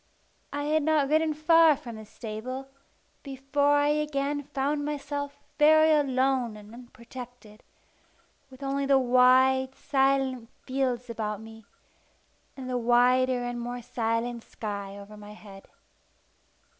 [0.51, 2.69] I had not ridden far from the stable,
[3.21, 7.61] before I again found myself very much alone and unprotected,
[8.49, 11.65] with only the wide, silent fields about me,
[12.57, 15.67] and the wider and more silent sky over my head.